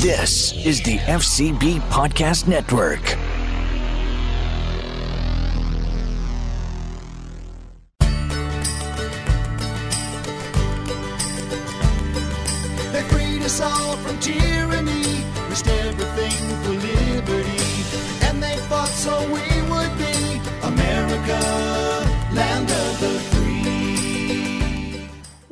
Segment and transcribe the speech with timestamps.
[0.00, 3.29] This is the FCB Podcast Network.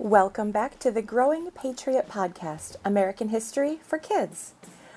[0.09, 4.55] Welcome back to the Growing Patriot Podcast American History for Kids.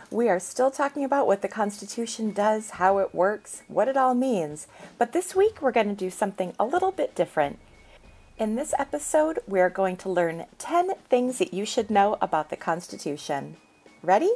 [0.09, 4.16] We are still talking about what the Constitution does, how it works, what it all
[4.16, 4.67] means,
[4.98, 7.59] but this week we're going to do something a little bit different.
[8.38, 12.50] In this episode, we are going to learn 10 things that you should know about
[12.50, 13.58] the Constitution.
[14.02, 14.31] Ready?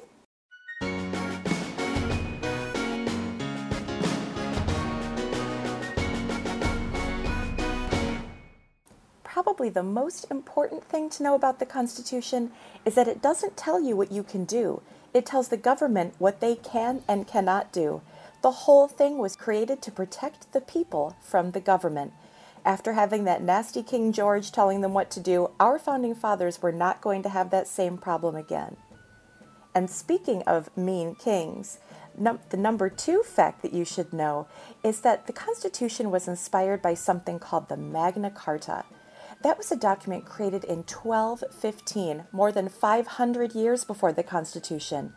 [9.35, 12.51] Probably the most important thing to know about the Constitution
[12.85, 14.81] is that it doesn't tell you what you can do.
[15.13, 18.01] It tells the government what they can and cannot do.
[18.41, 22.13] The whole thing was created to protect the people from the government.
[22.63, 26.71] After having that nasty King George telling them what to do, our founding fathers were
[26.71, 28.77] not going to have that same problem again.
[29.75, 31.79] And speaking of mean kings,
[32.17, 34.47] num- the number two fact that you should know
[34.81, 38.85] is that the Constitution was inspired by something called the Magna Carta.
[39.41, 45.13] That was a document created in 1215, more than 500 years before the Constitution.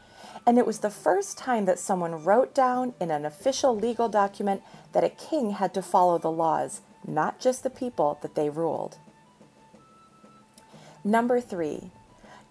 [0.47, 4.63] And it was the first time that someone wrote down in an official legal document
[4.93, 8.99] that a king had to follow the laws, not just the people that they ruled.
[11.05, 11.91] Number three,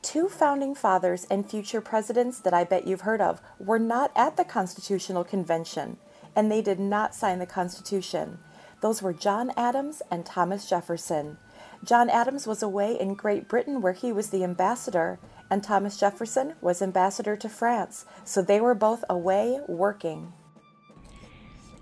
[0.01, 4.37] two founding fathers and future presidents that I bet you've heard of were not at
[4.37, 5.97] the Constitutional Convention,
[6.35, 8.39] and they did not sign the Constitution.
[8.81, 11.37] Those were John Adams and Thomas Jefferson.
[11.83, 16.55] John Adams was away in Great Britain where he was the ambassador, and Thomas Jefferson
[16.61, 20.33] was ambassador to France, so they were both away working.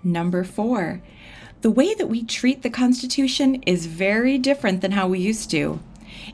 [0.04, 1.02] Number four,
[1.62, 5.80] the way that we treat the Constitution is very different than how we used to.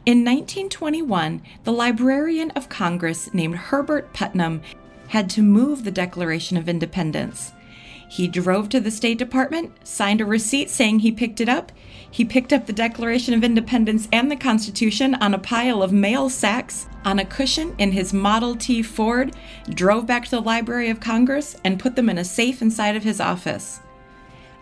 [0.05, 4.61] In 1921, the Librarian of Congress named Herbert Putnam
[5.09, 7.53] had to move the Declaration of Independence.
[8.12, 11.73] He drove to the State Department, signed a receipt saying he picked it up.
[12.11, 16.28] He picked up the Declaration of Independence and the Constitution on a pile of mail
[16.28, 19.34] sacks on a cushion in his Model T Ford,
[19.71, 23.03] drove back to the Library of Congress, and put them in a safe inside of
[23.03, 23.81] his office.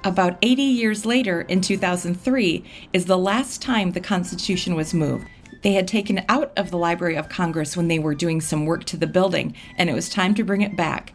[0.05, 5.27] About 80 years later, in 2003, is the last time the Constitution was moved.
[5.63, 8.65] They had taken it out of the Library of Congress when they were doing some
[8.65, 11.13] work to the building, and it was time to bring it back.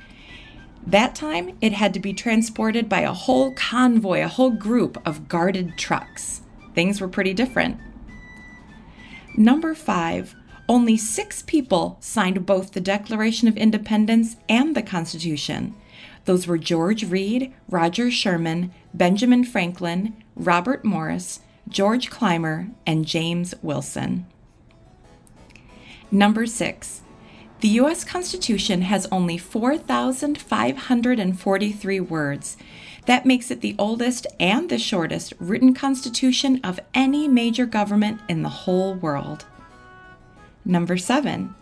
[0.88, 5.28] That time, it had to be transported by a whole convoy, a whole group of
[5.28, 6.42] guarded trucks.
[6.76, 7.80] Things were pretty different.
[9.36, 10.36] Number five,
[10.70, 15.76] only six people signed both the Declaration of Independence and the Constitution.
[16.26, 24.26] Those were George Read, Roger Sherman, Benjamin Franklin, Robert Morris, George Clymer, and James Wilson.
[26.12, 27.02] Number six,
[27.62, 28.04] the U.S.
[28.04, 32.58] Constitution has only 4,543 words.
[33.06, 38.42] That makes it the oldest and the shortest written constitution of any major government in
[38.42, 39.46] the whole world.
[40.66, 41.54] Number seven,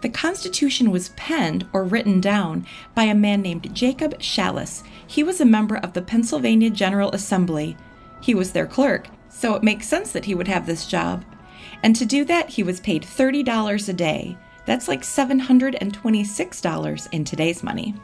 [0.00, 4.82] the Constitution was penned or written down by a man named Jacob Shallus.
[5.06, 7.76] He was a member of the Pennsylvania General Assembly.
[8.20, 11.24] He was their clerk, so it makes sense that he would have this job.
[11.82, 14.36] And to do that, he was paid $30 a day.
[14.66, 17.94] That's like $726 in today's money.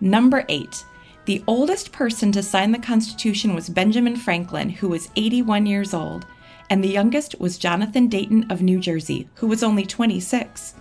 [0.00, 0.84] Number eight,
[1.26, 6.26] the oldest person to sign the Constitution was Benjamin Franklin, who was 81 years old,
[6.68, 10.74] and the youngest was Jonathan Dayton of New Jersey, who was only 26.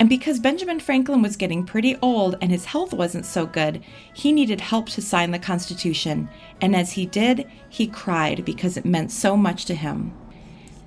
[0.00, 3.84] And because Benjamin Franklin was getting pretty old and his health wasn't so good,
[4.14, 6.28] he needed help to sign the Constitution,
[6.60, 10.12] and as he did, he cried because it meant so much to him.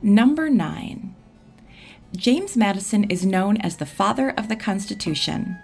[0.02, 1.13] Number nine,
[2.16, 5.58] James Madison is known as the father of the Constitution.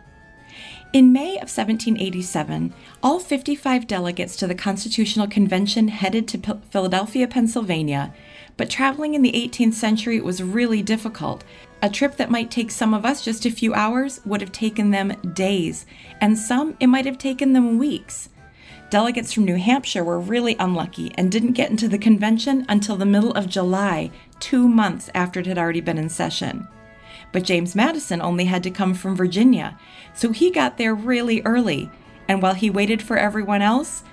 [0.92, 2.74] In May of 1787,
[3.04, 8.12] all 55 delegates to the Constitutional Convention headed to Philadelphia, Pennsylvania,
[8.58, 11.44] but traveling in the 18th century was really difficult.
[11.84, 14.90] A trip that might take some of us just a few hours would have taken
[14.90, 15.86] them days,
[16.20, 18.30] and some it might have taken them weeks.
[18.90, 23.06] Delegates from New Hampshire were really unlucky and didn't get into the convention until the
[23.06, 24.10] middle of July,
[24.40, 26.68] two months after it had already been in session.
[27.32, 29.78] But James Madison only had to come from Virginia,
[30.14, 31.92] so he got there really early.
[32.28, 34.04] And while he waited for everyone else,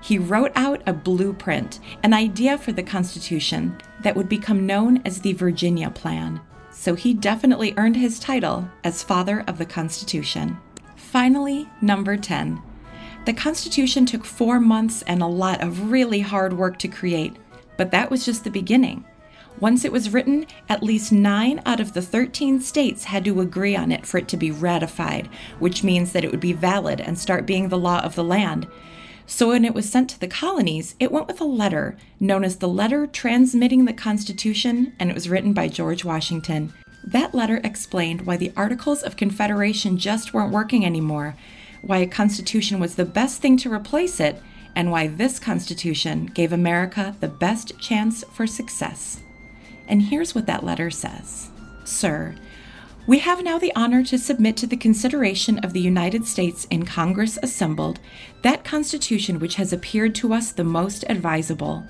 [0.00, 5.20] he wrote out a blueprint, an idea for the Constitution that would become known as
[5.20, 6.40] the Virginia Plan.
[6.70, 10.58] so he definitely earned his title as Father of the Constitution.
[10.94, 12.60] Finally, number 10.
[13.24, 17.34] The Constitution took four months and a lot of really hard work to create,
[17.76, 19.04] but that was just the beginning.
[19.58, 23.74] Once it was written, at least nine out of the 13 states had to agree
[23.74, 27.18] on it for it to be ratified, which means that it would be valid and
[27.18, 28.66] start being the law of the land.
[29.26, 32.56] So when it was sent to the colonies, it went with a letter known as
[32.56, 36.74] the Letter Transmitting the Constitution, and it was written by George Washington.
[37.02, 41.34] That letter explained why the Articles of Confederation just weren't working anymore,
[41.80, 44.40] why a constitution was the best thing to replace it,
[44.74, 49.22] and why this constitution gave America the best chance for success.
[49.88, 51.50] And here's what that letter says
[51.84, 52.34] Sir,
[53.06, 56.84] we have now the honor to submit to the consideration of the United States in
[56.84, 58.00] Congress assembled
[58.42, 61.86] that Constitution which has appeared to us the most advisable.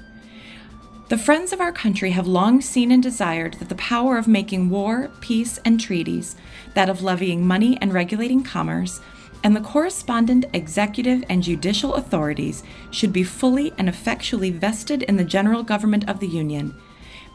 [1.08, 4.68] The friends of our country have long seen and desired that the power of making
[4.68, 6.36] war, peace, and treaties,
[6.74, 9.00] that of levying money and regulating commerce,
[9.42, 15.24] and the correspondent executive and judicial authorities should be fully and effectually vested in the
[15.24, 16.74] general government of the Union.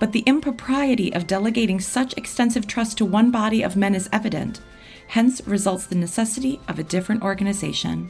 [0.01, 4.59] But the impropriety of delegating such extensive trust to one body of men is evident.
[5.05, 8.09] Hence results the necessity of a different organization.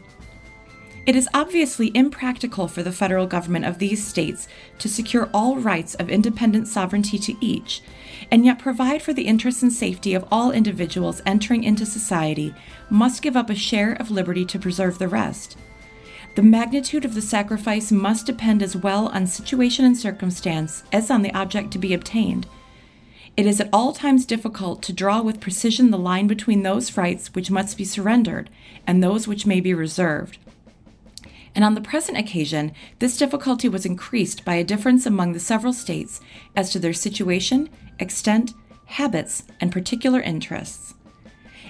[1.06, 4.48] It is obviously impractical for the federal government of these states
[4.80, 7.82] to secure all rights of independent sovereignty to each,
[8.32, 12.56] and yet provide for the interests and safety of all individuals entering into society,
[12.90, 15.58] must give up a share of liberty to preserve the rest.
[16.36, 21.22] The magnitude of the sacrifice must depend as well on situation and circumstance as on
[21.22, 22.48] the object to be obtained.
[23.38, 27.34] It is at all times difficult to draw with precision the line between those rights
[27.34, 28.50] which must be surrendered
[28.88, 30.38] and those which may be reserved
[31.56, 35.74] and on the present occasion, this difficulty was increased by a difference among the several
[35.74, 36.22] states
[36.56, 37.70] as to their situation,
[38.00, 38.54] extent,
[38.86, 40.91] habits, and particular interests.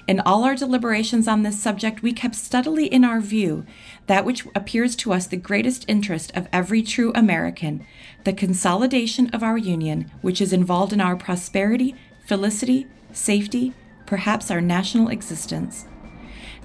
[0.08, 3.64] In all our deliberations on this subject, we kept steadily in our view
[4.08, 7.86] that which appears to us the greatest interest of every true American
[8.24, 11.94] the consolidation of our Union, which is involved in our prosperity,
[12.24, 13.72] felicity, safety,
[14.06, 15.86] perhaps our national existence.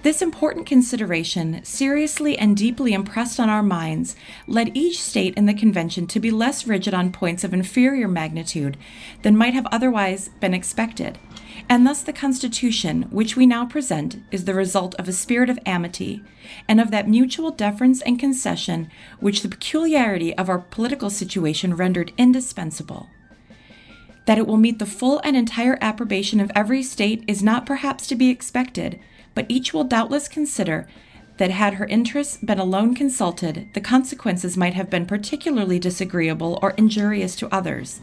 [0.04, 5.54] This important consideration, seriously and deeply impressed on our minds, led each state in the
[5.54, 8.78] convention to be less rigid on points of inferior magnitude
[9.24, 11.18] than might have otherwise been expected.
[11.69, 15.60] And thus, the Constitution, which we now present, is the result of a spirit of
[15.66, 16.24] amity
[16.68, 22.14] and of that mutual deference and concession which the peculiarity of our political situation rendered
[22.18, 23.10] indispensable.
[24.25, 28.08] That it will meet the full and entire approbation of every state is not perhaps
[28.08, 29.00] to be expected
[29.38, 30.88] but each will doubtless consider
[31.38, 36.72] that had her interests been alone consulted, the consequences might have been particularly disagreeable or
[36.72, 38.02] injurious to others.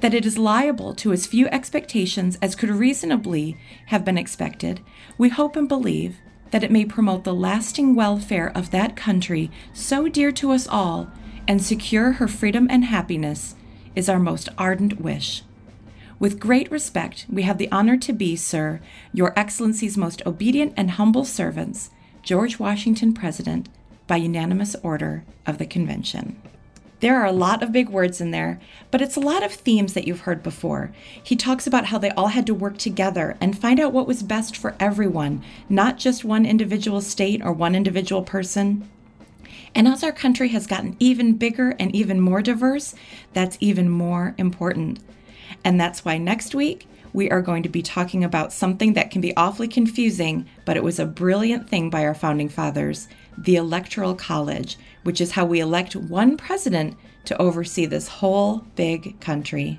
[0.00, 3.56] That it is liable to as few expectations as could reasonably
[3.86, 4.80] have been expected,
[5.16, 6.16] we hope and believe
[6.50, 11.10] that it may promote the lasting welfare of that country so dear to us all
[11.48, 13.54] and secure her freedom and happiness
[13.94, 15.42] is our most ardent wish.
[16.18, 18.80] With great respect, we have the honor to be, sir,
[19.12, 21.90] Your Excellency's most obedient and humble servants,
[22.22, 23.68] George Washington, President,
[24.06, 26.40] by unanimous order of the Convention.
[27.00, 28.58] There are a lot of big words in there,
[28.90, 30.92] but it's a lot of themes that you've heard before.
[31.22, 34.22] He talks about how they all had to work together and find out what was
[34.22, 38.88] best for everyone, not just one individual state or one individual person.
[39.74, 42.94] And as our country has gotten even bigger and even more diverse,
[43.34, 44.98] that's even more important.
[45.62, 49.20] And that's why next week we are going to be talking about something that can
[49.20, 53.06] be awfully confusing, but it was a brilliant thing by our founding fathers
[53.38, 59.18] the Electoral College, which is how we elect one president to oversee this whole big
[59.20, 59.78] country.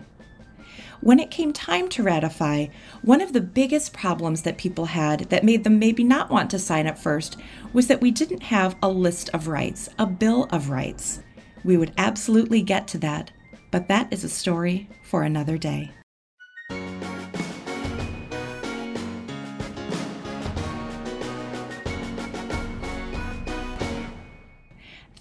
[1.01, 2.67] When it came time to ratify,
[3.03, 6.59] one of the biggest problems that people had that made them maybe not want to
[6.59, 7.37] sign up first
[7.71, 11.21] was that we didn't have a list of rights, a Bill of Rights.
[11.63, 13.31] We would absolutely get to that,
[13.69, 15.91] but that is a story for another day.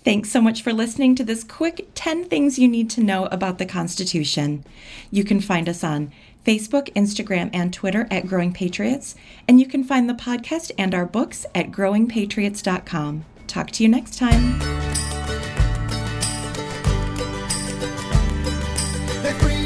[0.07, 3.59] Thanks so much for listening to this quick 10 things you need to know about
[3.59, 4.63] the Constitution.
[5.11, 6.13] You can find us on
[6.47, 9.17] Facebook, Instagram, and Twitter at Growing Patriots,
[9.49, 13.25] and you can find the podcast and our books at growingpatriots.com.
[13.49, 14.61] Talk to you next time.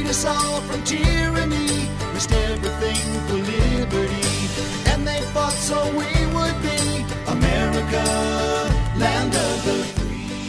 [0.08, 1.86] us all from tyranny,
[2.32, 2.96] everything
[3.28, 4.90] for liberty.
[4.90, 8.02] And they fought so we would be America,
[8.96, 9.39] land.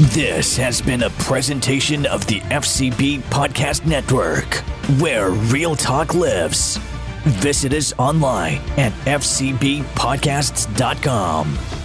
[0.09, 4.55] This has been a presentation of the FCB Podcast Network,
[4.99, 6.77] where real talk lives.
[7.23, 11.80] Visit us online at fcbpodcasts.com.